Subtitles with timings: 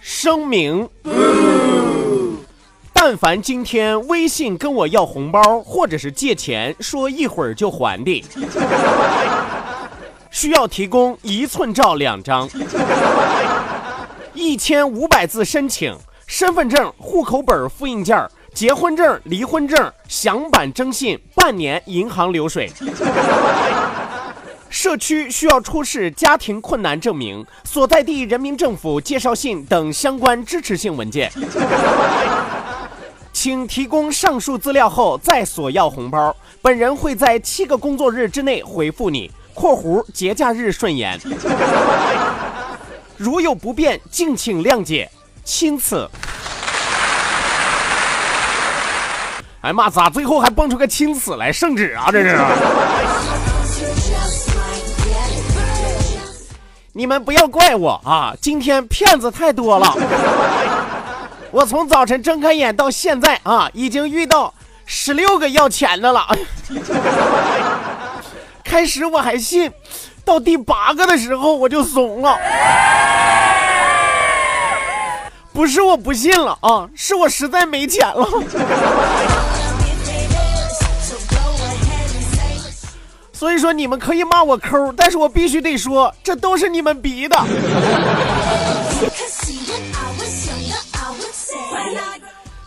[0.00, 0.88] 声明：
[2.92, 8.24] 但凡今天微信跟我要红包或者是借钱，说一会儿就还的，
[10.30, 12.48] 需要提供一寸照两张，
[14.34, 15.96] 一千五百字申请。
[16.36, 22.68] 身份证、户口本复印件、结婚证、离婚证、详版征信，半年银行流水。
[24.68, 31.30] 社区需要出示家庭困难证明、所在地人民政府介绍信等相关支持性文件。
[33.32, 41.16] 请提供上述资料后再索要红包，本人会在七个工作日之内回复你（括弧节假日顺延）。
[43.16, 45.08] 如有不便，敬请谅解，
[45.44, 46.08] 钦此。
[49.60, 51.52] 哎妈，咋最后还蹦出个钦此来？
[51.52, 52.38] 圣旨啊，这是！
[56.92, 59.96] 你们不要怪我啊，今天骗子太多了。
[61.50, 64.52] 我从早晨睁开眼到现在啊，已经遇到
[64.84, 66.26] 十六个要钱的了。
[68.62, 69.72] 开始我还信，
[70.24, 72.36] 到第八个的时候我就怂了。
[75.54, 78.28] 不是我不信了啊，是我实在没钱了。
[83.32, 87.36] 所以说你们可以骂我抠，但是我必须得说，这都是你们逼的。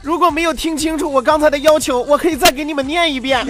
[0.02, 3.46] 如果没有听清楚我刚才的要求，我可以再给你们念一遍。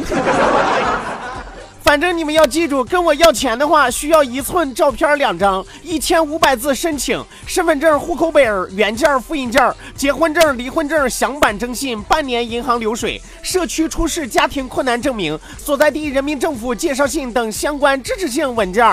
[1.88, 8.44] 反正你们要记住，跟我要钱的话，需要一寸照片两张，一千五百字申请，身份证、户口本、
[8.76, 18.86] 原件、复印件、结婚证、离婚证、详版征信，半年银行流水，社区出示家庭困难证明，所在地人民政府介绍信等相关支持性文件。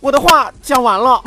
[0.00, 1.24] 我的话讲完了。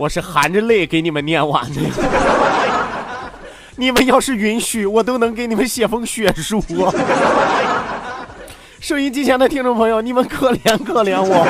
[0.00, 1.80] 我是含着泪给你们念完的。
[3.76, 6.58] 你们要是允许，我都能给你们写封血书！
[8.80, 11.46] 收音机前的听众朋友，你们可怜可怜我。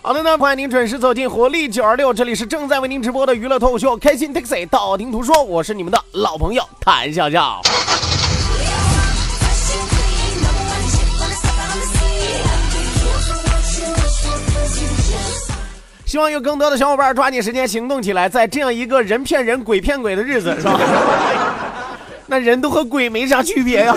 [0.00, 7.60] 好的呢，欢迎您准时走进活力九二六，这里是正在为您直播的娱乐脱口秀《开心 Taxi》，道听途说，我是你们的老朋友谭笑笑。
[16.12, 20.78] 希望有更多的小伙伴抓紧时间行动起来，在这样一个人骗人、鬼骗鬼的日子，是吧？
[22.28, 23.96] 那人都和鬼没啥区别呀，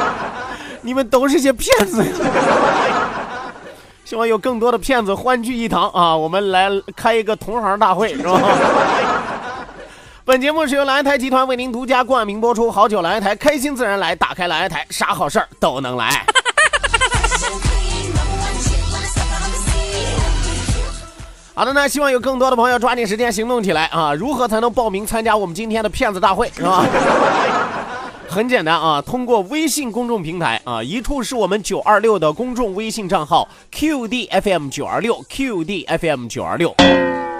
[0.80, 2.02] 你们都是些骗子。
[4.06, 6.16] 希望有更多的骗子欢聚一堂啊！
[6.16, 8.40] 我们来开一个同行大会，是吧？
[10.24, 16.24] 本节目是由蓝台集团为您独家冠名播出，好酒蓝台，开心自然来，打开蓝台，啥好事儿都能来。
[21.56, 24.12] 好的那，希望有更多的朋友抓紧时间行动起来啊！
[24.12, 26.84] 如何才能报名参加我们今天的骗子大会，是吧？
[28.28, 36.74] 很简单啊，通过微信公众平台啊，一处是我们九二六的公众微信账号 QDFM 九二六 QDFM 九二六。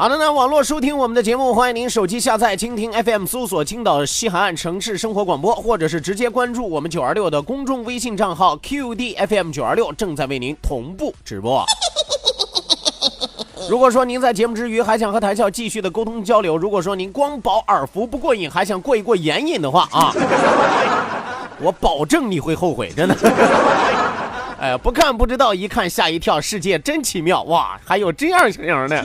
[0.00, 11.62] 好的呢，网络收听我们的节目，欢迎您手机下载蜻蜓 FM，搜索青岛西海岸城市生活广播，或者是直接关注我们九二六的公众微信账号 QDFM 九二六，正在为您同步直播。
[13.68, 20.14] 如果说您在节目之余还想和台校继续的沟通交流，如果说您光饱耳福不过瘾，还想过一过眼瘾的话啊，
[21.60, 23.14] 我保证你会后悔，真的。
[24.60, 27.80] 哎，不看不知道，一看吓一跳，世界真奇妙哇！
[27.82, 29.04] 还有这样型的，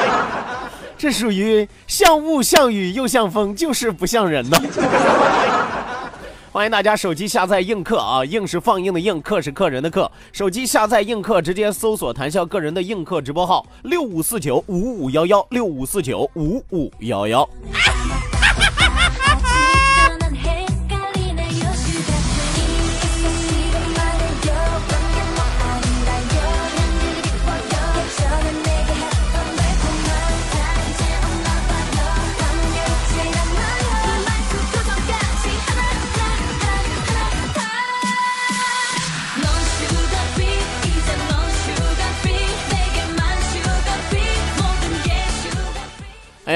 [0.98, 4.58] 这属于像雾像雨又像风，就是不像人呢。
[6.52, 10.10] 欢迎大家手机下载映客啊，映是放映的映，客是客人的客。
[10.30, 17.48] 手机下载映客，直接搜索谈笑个人的映客直播号六五四九五五幺幺六五四九五五幺幺。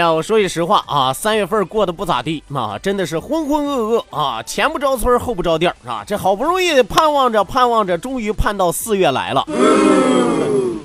[0.01, 9.45] 呀，我说句实话啊，三月份过得不咋地啊，真的是浑浑噩噩啊，前不着村后不着店啊，这好不容易盼望着盼望着，终于盼到四月来了，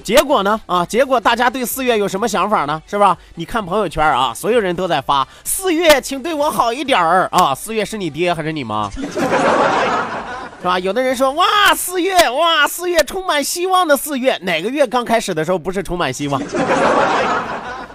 [0.03, 2.81] 结果呢啊，结果大家对四月有什么想法呢？
[2.85, 3.17] 是吧？
[3.35, 8.89] 你看朋友圈啊，所有人都在发四月，请对我好一点儿啊，四月是你爹还是你妈？
[8.89, 10.77] 是吧？
[10.79, 16.41] 有的人说哇，四月哇，四月充满希望的四月，哪个月刚开始的时候不是充满希望？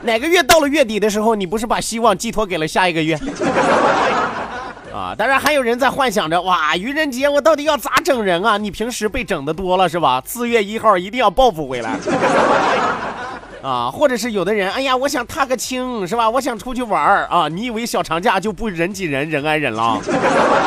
[0.02, 3.18] 哪个月到了月底的时候，你不是把希望寄托给了下一个月？
[4.92, 8.56] 啊，当然还有人在幻想着，哇，愚人节我到底要咋整人啊？
[8.56, 10.22] 你平时被整的多了是吧？
[10.26, 11.96] 四月一号一定要报复回来。
[13.62, 16.28] 啊，或者是有的人，哎呀，我想踏个青是吧？
[16.28, 17.46] 我想出去玩儿啊？
[17.48, 20.00] 你以为小长假就不人挤人，人挨人了？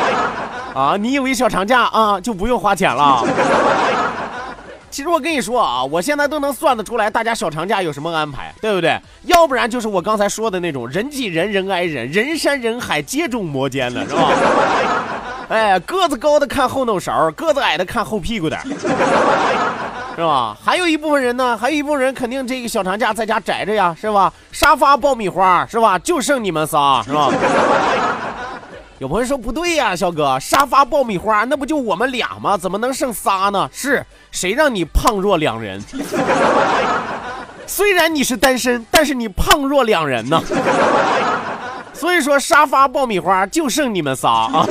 [0.74, 3.22] 啊，你以为小长假啊就不用花钱了？
[4.94, 8.96] 其实我跟你说啊，我现在都能算得出来，大家小长假有什么安排，对不对？
[9.24, 14.30] 要不然就是我刚才说的那种人挤人，人挨人，人山人海，接踵摩肩的，是吧？
[15.50, 18.56] 哎，个子高的看后脑勺，个子矮的看后屁股的，
[20.14, 20.56] 是吧？
[20.64, 24.32] 还有一部分人呢，还有一部分人肯定这个小长假在家宅着呀，是吧？
[24.52, 25.98] 沙发爆米花，是吧？
[25.98, 27.32] 就剩你们仨，是吧？
[28.98, 32.56] 有朋友说不对呀，小哥，沙发爆米花那不就我们俩吗？
[32.56, 33.68] 怎么能剩仨呢？
[33.72, 35.82] 是谁让你胖若两人？
[37.66, 40.40] 虽然你是单身，但是你胖若两人呢。
[41.92, 44.66] 所以说沙发爆米花就剩你们仨啊。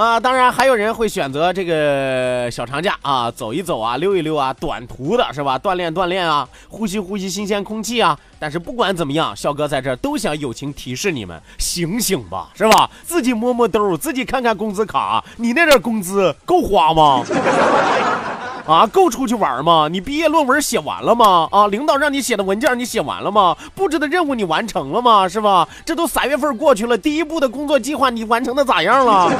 [0.00, 5.58] 啊，当然还有人会选择这个小长假啊，走一走啊，溜一溜啊，短途的是吧？
[5.58, 8.18] 锻炼锻炼啊，呼吸呼吸新鲜空气啊。
[8.38, 12.88] 但是不管怎么样，笑哥在这都想友情提示你们，醒醒吧，是吧？
[13.04, 17.22] 自己摸摸兜，自己看看工资卡，你那点工资够花吗？
[18.66, 19.88] 啊，够出去玩吗？
[19.90, 21.48] 你毕业论文写完了吗？
[21.50, 23.56] 啊，领导让你写的文件你写完了吗？
[23.74, 25.28] 布置的任务你完成了吗？
[25.28, 25.66] 是吧？
[25.84, 29.30] 这都三月份过去了，第一步的工作计划你完成的咋样了？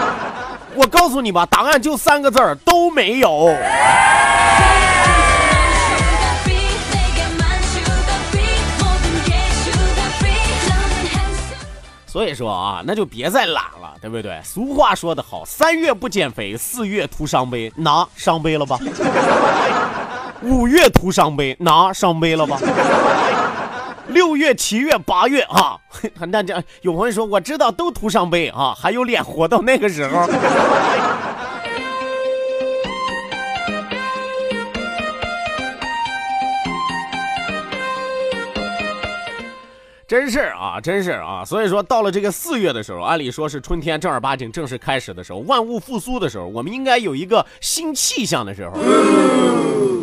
[0.76, 3.52] 我告诉你吧，答案就三个字儿，都没有。
[12.10, 14.40] 所以说啊，那就别再懒了，对不对？
[14.42, 18.76] 俗话说得好，三月不减肥，四月徒伤悲，拿伤悲了吧？
[20.42, 22.58] 五月徒伤悲，拿伤悲了吧？
[24.08, 25.78] 六月、七月、八月啊，
[26.26, 30.26] 那这有朋友说，我知道都徒伤悲啊，还有脸活到那个时候？
[40.10, 48.72] 真是啊，真是啊，所以说到了这个四月的时候，按理说是春天正儿八经正式开始的时候，万物复苏的时候，我们应该有一个新气象的时候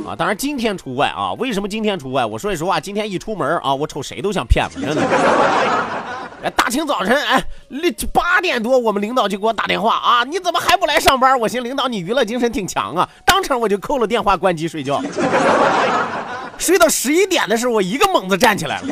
[0.09, 0.15] 啊。
[0.15, 1.33] 当然今天除外啊。
[1.33, 2.25] 为什么今天除外？
[2.25, 5.03] 我说句实话，今天一出门啊，我瞅谁都像骗子，真 的。
[6.55, 7.43] 大清早晨，哎，
[8.13, 11.37] 八点多，我们领导就给我打电话啊，你怎么还不来上班？
[11.37, 15.01] 我寻领导你娱乐精神挺强啊，当场我就扣了电话，关机睡觉。
[16.57, 18.87] 睡到十一点的时候，我一个猛子站起来了。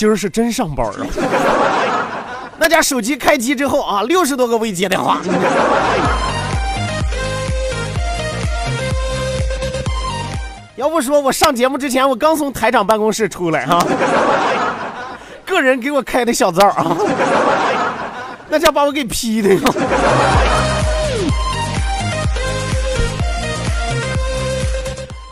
[0.00, 1.04] 今儿是真上班啊！
[2.56, 5.20] 那家手机开机之后啊，六十多个未接电话。
[10.76, 13.78] 要不说我上节目之前，我刚从台长办公室出来哈，
[15.44, 16.96] 个人给我开的小灶啊，
[18.48, 19.60] 那家把我给劈的呀。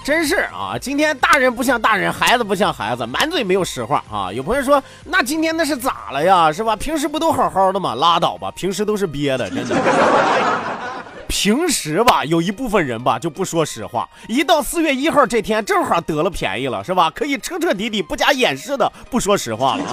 [0.09, 0.73] 真是啊！
[0.81, 4.33] 今天大人不像大人，孩子不像孩子，满嘴没有实话啊！
[4.33, 6.51] 有朋友说，那今天那是咋了呀？
[6.51, 6.75] 是吧？
[6.75, 7.95] 平时不都好好的吗？
[7.95, 9.77] 拉倒吧，平时都是憋的，真的。
[11.29, 17.11] 平时吧，有一部分人吧就不说实话，一到四月一号这天，正好得了便宜了，是吧？
[17.11, 19.93] 可以彻彻底底不加掩饰的不说实话了啊！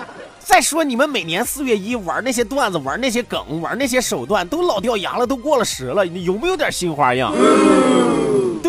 [0.40, 7.30] 再说你们每年四月一玩那些段子，玩那些梗，玩那些手段，都老掉牙了，都过了时了，你有没有点新花样？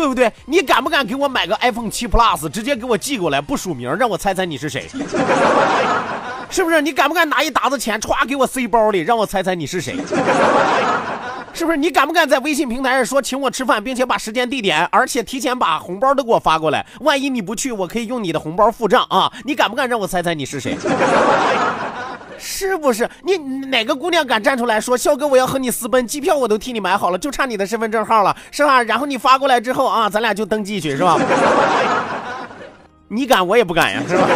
[0.00, 0.32] 对不对？
[0.46, 4.88] 你敢不敢给我买个 iPhone 七 Plus，直接给我寄过来，不署名，让我猜猜你是谁？
[6.48, 6.80] 是不是？
[6.80, 9.94] 你敢不敢拿一沓子钱歘给我塞包里，让我猜猜你是谁？
[11.52, 11.76] 是不是？
[11.76, 16.86] 你敢不敢在微信平台上说请我吃饭，并且把时间地点，而且提前把红包都给我发过来？
[17.00, 19.30] 万一你不去，我可以用你的红包付账啊！
[19.44, 20.76] 你敢不敢让我猜猜你是谁？
[22.42, 28.82] 是不是你哪个姑娘敢站出来说，肖哥我要和你私奔，机票我都替你买好了，就差你的身份证号了，是吧？
[28.82, 31.18] 然后你发过来之后啊，咱俩就登记去，是吧？
[33.08, 34.26] 你敢，我也不敢呀，是吧？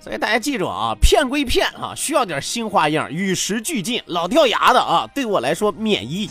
[0.00, 6.28] 所以大家记住啊，骗归骗啊，需要点新花样，与时俱进，老掉牙的啊，对我来说免疫。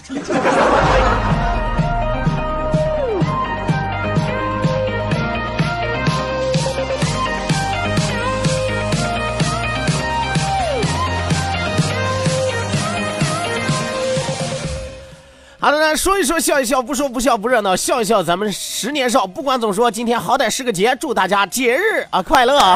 [15.61, 19.27] 好的呢，说一说笑一笑，不说不笑不热闹，笑一笑咱们十年少。
[19.27, 22.75] 不管怎么说，今天好歹是个节，祝大家节日啊快乐啊！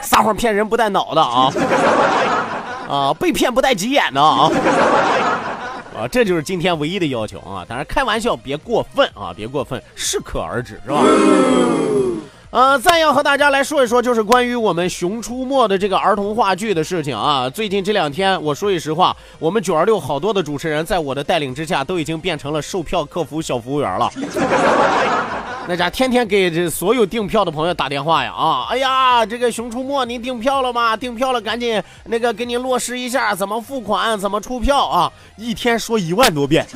[0.00, 1.52] 撒谎骗人不带脑的啊！
[2.88, 4.50] 啊，被骗不带急眼的啊！
[5.94, 7.66] 啊，这就是今天唯一的要求啊！
[7.68, 11.02] 当然开玩笑别过分啊，别过分，适可而止是吧？
[12.50, 17.48] 呃，再要和大家来说一说，就是关于我们《熊出没》的这个儿童话剧的事情啊。
[17.50, 24.10] 最近这两天，我说句实话，我们九二六好多的主持人在我的带领之下，都已经变成了售票客服小服务员了。
[25.68, 28.66] 那家天天给这所有订票的朋友打电话呀啊！
[28.70, 30.96] 哎呀，这个《熊出没》您订票了吗？
[30.96, 35.12] 订票了，赶紧那个给您落实一下，怎么付款，怎么出票啊？
[35.36, 36.66] 一天说一万多遍。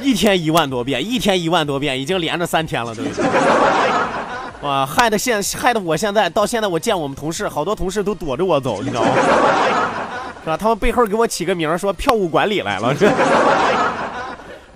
[0.00, 3.02] 一天一万多遍，一天一万多遍，已经连着三天了，都？
[4.62, 9.08] 哇，害得现害得我现在到现在，我见我们同事，好多同事都躲着我走，你知道吗？
[10.44, 10.56] 是吧？
[10.56, 12.94] 他们背后给我起个名，说票务管理来了。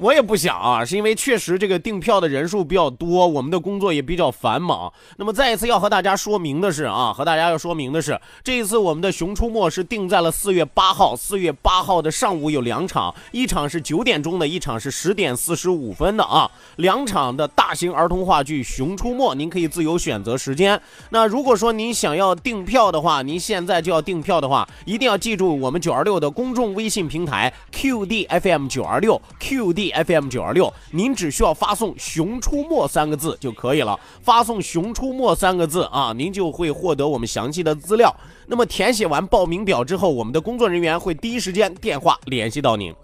[0.00, 4.90] 我也不想啊，是因为确实这个订票的人数比较多，我们的工作也比较繁忙。
[5.18, 11.14] 那么再一次要和大家说明的是啊，和大家要说明的是，这一次我们的《熊出没》是定在了四月八号。
[11.14, 16.50] 四月八号的上午有两场，一场是九点钟的，一场是十点四十五分的啊。
[16.76, 20.80] 两场的大型儿童话剧《熊出没》，您可以自由选择时间。
[21.10, 29.89] 那如果说您想要订票的话，您现在就要订票的话，一定要记住我们九二六的公众微信平台 QDFM 九二六 QD。
[29.92, 33.98] FM 九二六，您只需要发送“熊出没”三个字就可以了。
[34.22, 38.14] 发送“熊出没”三个字啊，您就会获得我们详细的资料。
[38.46, 42.94] 那么填写完报名表之后，我们的工作人员会第一时间电话联系到您。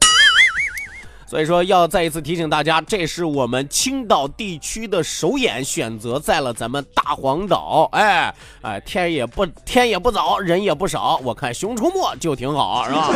[1.29, 7.89] 所以说，要再一次提醒大家，这是我们青岛地区的首演，选择在了咱们大黄岛。
[7.91, 13.11] 哎哎，天也不天也不早，人也不少，我看《熊出没》就挺好，是吧？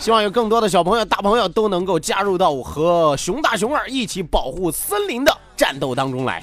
[0.00, 6.42] 希望有更多的小朋友、大朋友都能够加入到我和熊大、熊二一起保护森林的战斗当中来。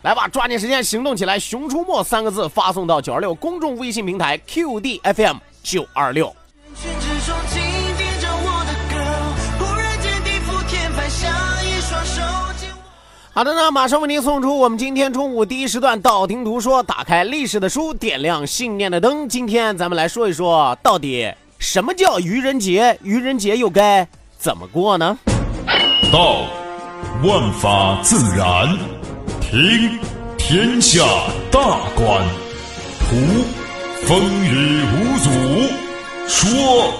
[0.00, 6.34] 来吧，抓紧时间行动起来！“熊出没”三个字发送到九二六公众微信平台 QDFM 九二六。
[13.32, 19.28] 好的呢，马上为您送出我们今天中午第一时段道听途说，打开历史的书，点亮信念的灯。
[19.28, 21.30] 今天咱们来说一说，到底
[21.64, 22.96] 什么叫愚人节？
[23.02, 24.06] 愚人节又该
[24.38, 25.18] 怎么过呢？
[26.12, 26.42] 道，
[27.22, 28.68] 万法自然；
[29.40, 29.98] 听，
[30.36, 31.02] 天下
[31.50, 31.60] 大
[31.96, 32.22] 观；
[33.00, 33.16] 图，
[34.04, 35.30] 风雨无阻；
[36.28, 36.92] 说，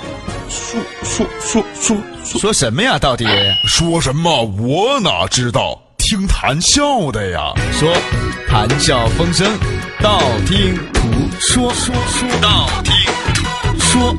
[0.48, 2.98] 说说说说说什么呀？
[2.98, 3.26] 到底
[3.68, 4.44] 说什么？
[4.44, 5.78] 我哪知道？
[5.98, 7.94] 听谈笑的呀，说
[8.48, 9.46] 谈笑风生，
[10.00, 11.02] 道听途
[11.38, 12.94] 说，说说道听
[13.34, 14.16] 途说。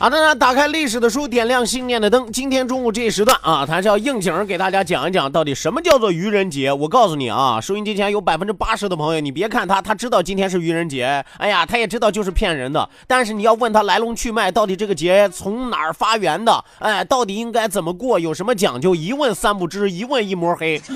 [0.00, 2.30] 好的呢，打开历史的书，点亮信念的灯。
[2.30, 6.72] 今天中午这一时段啊，谭笑应景给大家讲一讲，到底什么叫做愚人节。
[6.72, 12.88] 我告诉你啊，收音机前有百分之八十的朋友，你别看他，他知道今天是愚人节，哎呀，他也知道就是骗人的。
[13.08, 20.80] 但是你要问他来龙去脉，到底这个节从哪儿发源的，哎，到底应该怎么过，有什么讲究，一问三不知，一问一摸黑。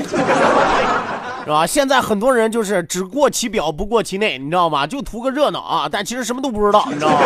[1.45, 1.67] 是吧？
[1.67, 4.87] 现在很多人就是只过其表不过其内，你知道吗？
[4.87, 7.19] 就图个热闹啊，但其实什么都不知道，你知道吗？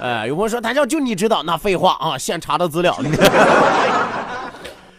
[0.00, 2.98] 哎，有朋友说谭笑就你知道，那废话啊，现查的资料。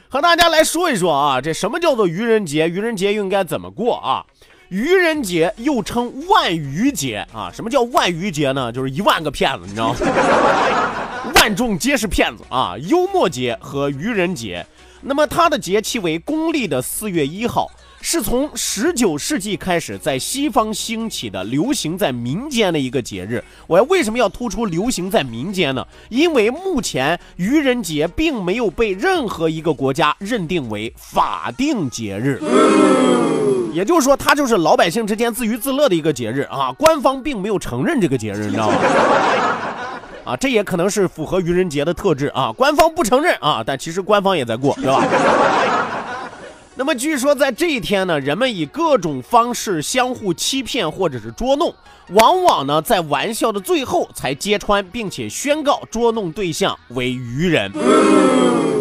[0.08, 2.70] 和大家来说一说啊，这什么叫做愚人节？
[2.70, 4.26] 愚人节应该怎么过啊？
[4.70, 7.50] 愚人节又称万愚节啊。
[7.54, 8.72] 什么叫万愚节呢？
[8.72, 9.98] 就是一万个骗子，你知道吗？
[11.36, 12.76] 万众皆是骗子啊！
[12.78, 14.64] 幽默节和愚人节，
[15.02, 17.72] 那么它的节气为公历的四月一号。
[18.02, 23.44] 是从十九世纪开始在西方兴起的，流行在民间的一个节日。
[23.68, 25.86] 我要为什么要突出流行在民间呢？
[26.10, 32.42] 因为目前愚人节并没有被任何一个国家认定为法定节日，
[33.72, 36.72] 也就是说，它就是老百姓之间自娱自乐的一个节日啊。
[36.74, 38.78] 官方并没有承认这个节日，你知道吗？
[40.26, 42.52] 啊，这也可能是符合愚人节的特质啊。
[42.52, 45.06] 官方不承认啊，但其实官方也在过，对吧？
[46.74, 51.74] 那么据说在这一天呢，人们以各种方式相互欺骗或者是捉弄，
[52.10, 57.70] 往往呢在玩笑的最后才揭穿，并且宣告捉弄对象为愚人。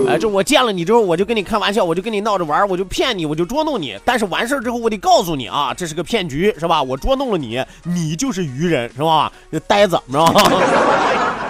[0.09, 3.99] 哎，这我见了你之后，我就跟你开玩笑，我就跟你闹着玩，我就骗你，我就捉弄你。
[4.05, 6.81] 但是完事之后，我得告诉你啊，这是个骗局，是吧？
[6.81, 9.31] 我捉弄了你，你就是愚人，是吧？
[9.67, 10.43] 呆子，知道吗？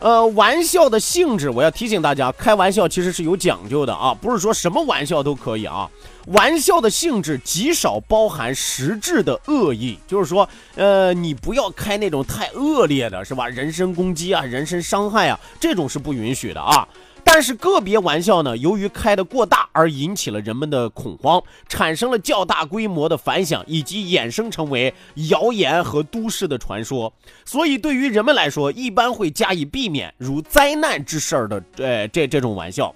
[0.00, 5.88] 呃，玩笑的性质，我要提醒大家，开玩笑其实是有讲究的啊，不是说什么玩笑都可以啊。
[6.28, 13.46] 玩笑的性质极少包含实质的恶意，就是说，呃，你不要开那种太恶劣的，是吧？
[13.48, 16.88] 人身攻击啊，人身伤害啊，这种是不允许的啊。
[17.32, 24.92] 但是个别玩笑呢，由于开得过大而引起了人们的恐慌，产生了较大规模的反响，以及衍生成为
[25.28, 27.12] 谣言和都市的传说。
[27.44, 32.92] 所以对于人们来说，一般会加以避免，如灾难之事儿的，呃，这这种玩笑。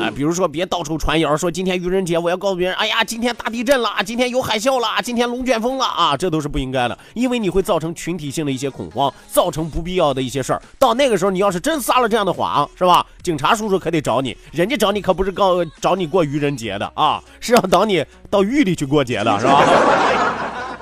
[0.00, 10.62] 啊，比如说别到处传谣，说今天愚人节，我要告诉别人，哎呀，今天大地震了，今天有海啸了，今天龙卷风了啊，这都是不应该的，因为你会造成群体性的一些恐慌，造成不必要的一些事儿。
[10.76, 13.01] 到那个时候，你要是真撒了这样的谎，是吧？
[13.22, 19.64] 警察叔叔可得找你，人家找你可不是告找你过愚人节的啊，是要等你到狱里去过节的，是吧？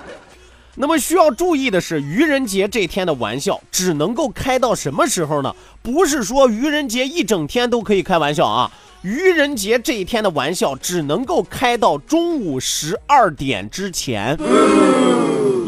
[0.77, 5.55] 那么需要注意的是，愚人节这天的玩笑只能够开到什么时候呢？
[5.83, 8.71] 不是说愚人节一整天都可以开玩笑啊。
[9.03, 14.37] 愚人节这一天的玩笑只能够开到中午十二点之前，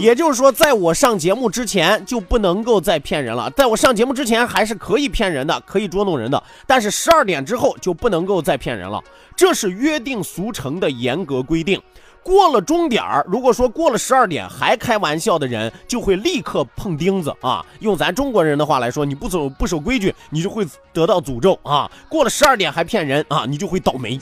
[0.03, 3.49] 也就是说，在我上节目之前就不能够再骗人了。
[3.51, 9.01] 在我上节目之前还是可以骗人的，可以捉弄人的，但是十二点之后就不能够再骗人了，
[9.37, 11.81] 这是约定俗成的严格规定。
[12.21, 17.65] 过了钟点儿，如果说过了十二点还开玩笑的人，就会立刻碰钉子啊！
[17.79, 21.89] 用咱中国人的话来说，你不守不守规矩，你就会得到诅咒啊！
[22.09, 24.19] 过了十二点还骗人啊，你就会倒霉，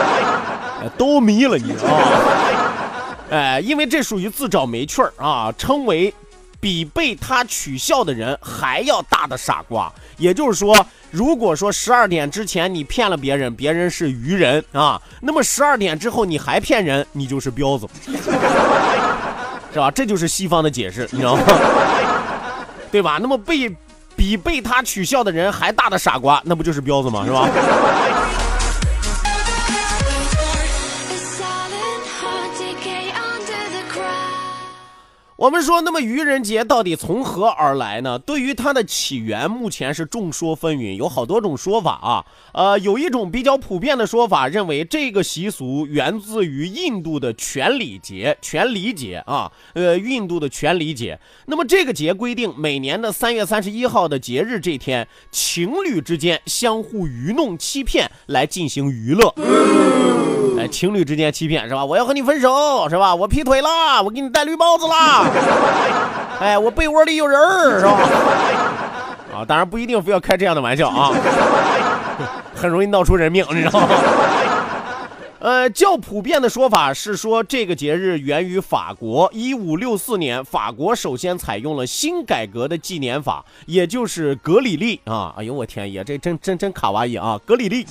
[0.98, 2.69] 都迷了你啊！
[3.30, 6.12] 哎，因为这属于自找没趣儿啊，称为
[6.60, 9.90] 比被他取笑的人还要大的傻瓜。
[10.18, 10.86] 也就是说。
[11.12, 17.84] 如果说十二点之前你骗了别人，别人是愚人啊，那么十二点之后你还骗人，你就是彪子，
[19.74, 19.90] 是吧？
[19.90, 21.42] 这就是西方的解释，你知道吗？
[22.92, 23.18] 对吧？
[23.20, 23.68] 那么被
[24.14, 27.24] 比被他取笑的人还大的傻瓜，那不就是彪子吗？
[27.26, 27.48] 是吧？
[35.40, 38.18] 我们说，那么愚人节到底从何而来呢？
[38.18, 42.26] 对于它的起源，目前是众说纷纭，有好多种说法啊。
[42.52, 51.18] 呃，有一种比较普遍的说法，认为这个习俗源自于印度的全礼节，全礼节啊，呃，印度的全礼节。
[51.46, 59.34] 那么这个节规定，每年的三月三十一号的节日这天，情侣之间相互愚弄、欺骗来进行娱乐。
[60.60, 61.82] 哎，情侣之间欺骗是吧？
[61.82, 63.14] 我要和你分手是吧？
[63.14, 65.24] 我劈腿了，我给你戴绿帽子啦。
[66.38, 67.98] 哎，我被窝里有人儿，是吧？
[69.34, 71.12] 啊，当然不一定非要开这样的玩笑啊，
[72.54, 73.88] 很容易闹出人命，你知道吗？
[75.40, 79.30] 呃，较普遍的说法是说，这个节日源于法国。
[79.32, 85.32] 一五六四年，法国首先采用了新改革的纪年法，也就是格里历啊。
[85.38, 87.40] 哎呦，我天爷，这真真真卡哇伊啊！
[87.46, 87.86] 格里历。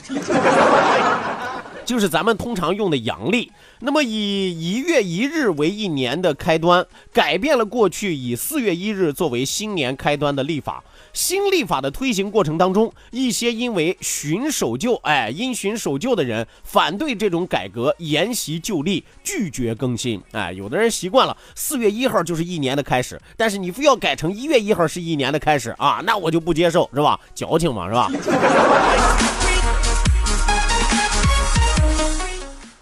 [1.89, 10.83] 就是咱们通常用的阳历，那么以一月一日为一年的开端，改变了过去以四月一日作为新年开端的历法。
[11.13, 20.21] 新立法的推行过程当中，一些因为循守旧，哎，因循守旧的人反对这种改革，沿袭旧例，拒绝更新。
[20.33, 27.19] 哎，有的人习惯了四月一号就是一年的开始，但是你非要改成一月一号是一年的开始啊，那我就不接受，是吧？
[27.33, 28.11] 矫情嘛，是吧？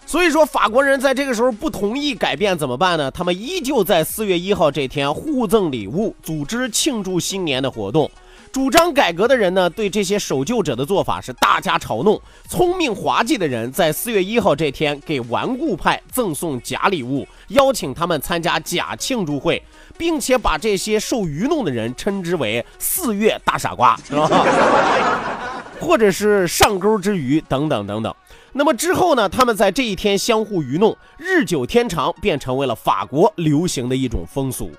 [0.08, 3.12] 所以说，法国人在这个时候不同意改变怎么办呢？
[3.12, 8.10] 他们依旧在四月一号这天互赠礼物，组织庆祝新年的活动。
[8.54, 12.20] 主张改革的人呢，对这些守旧者的做法是大加嘲弄。
[12.48, 19.62] 聪明滑稽的人在四月一号这天给顽固派赠送假礼物，邀请他们参加假庆祝会，
[19.98, 24.30] 并且把这些受愚弄的人称之为“四月大傻瓜”，是吧？
[25.82, 28.15] 或者是上钩之鱼等等等等。
[28.58, 29.30] 那么之后呢？
[29.30, 34.72] 他们在这一天相互愚弄，日久天长，便成为了法国流行的一种风俗。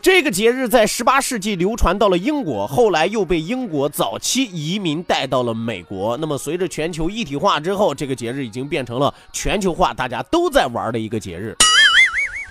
[0.00, 6.16] 这个节日在十八世纪流传到了英国，后来又被英国早期移民带到了美国。
[6.18, 11.56] 那么随着全球一体化之后，这个节日已经变成了全球化大家都在玩的一个节日。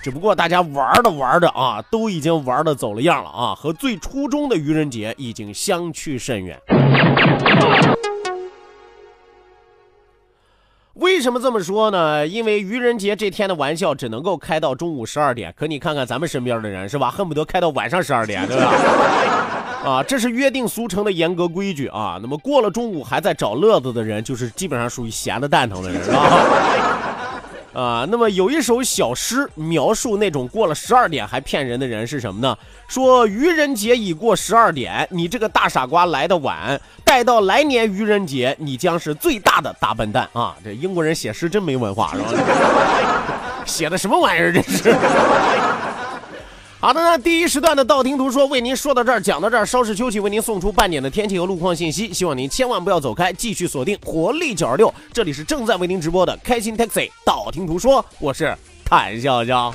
[0.02, 6.60] 只不过大家玩着玩着啊，都已经玩的走了样了啊，和最初衷的愚人节已经相去甚远。
[11.00, 12.26] 为什么这么说呢？
[12.26, 18.72] 因为愚人节这天的玩笑只能够开到中午十二点，可你看看咱们身边的人是吧，恨不得开到晚上十二点，对吧？
[19.82, 22.18] 啊，这是约定俗成的严格规矩啊。
[22.20, 26.28] 那么过了中午还在找乐子的人，就是基本上属于闲的蛋疼的人，是吧？
[27.72, 32.56] 啊，那么有一首小诗描述那种过了十二点还骗人的人是什么呢？
[32.88, 40.56] 说愚人节已过十二点，你这个大傻瓜来的晚，待到来年愚人节，你将是最大的大笨蛋啊！
[40.64, 42.26] 这英国人写诗真没文化，是吧？
[43.64, 44.52] 写的什么玩意儿？
[44.52, 44.94] 这是。
[46.80, 52.10] 好的，那第一时段的道听途说为您说到这儿，讲到这儿，稍事休息，为您送出半点的天气和路况信息。
[52.10, 57.10] 希望您千万不要走开，继续锁定活力九二六，这里是正在为您直播的开心 Taxi。
[57.22, 59.74] 道听途说，我是谭笑笑。